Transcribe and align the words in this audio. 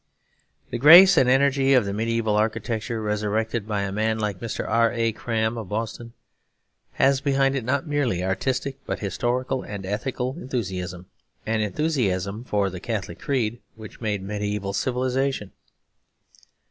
The 0.71 0.79
grace 0.79 1.15
and 1.15 1.29
energy 1.29 1.75
of 1.75 1.85
the 1.85 1.93
mediaeval 1.93 2.35
architecture 2.35 2.99
resurrected 3.03 3.67
by 3.67 3.81
a 3.83 3.91
man 3.91 4.17
like 4.17 4.39
Mr. 4.39 4.67
R. 4.67 4.91
A. 4.91 5.11
Cram 5.11 5.59
of 5.59 5.69
Boston 5.69 6.13
has 6.93 7.21
behind 7.21 7.55
it 7.55 7.63
not 7.63 7.85
merely 7.85 8.23
artistic 8.23 8.79
but 8.87 8.97
historical 8.97 9.61
and 9.61 9.85
ethical 9.85 10.35
enthusiasm; 10.39 11.05
an 11.45 11.61
enthusiasm 11.61 12.43
for 12.43 12.71
the 12.71 12.79
Catholic 12.79 13.19
creed 13.19 13.59
which 13.75 14.01
made 14.01 14.23
mediaeval 14.23 14.73
civilisation. 14.73 15.51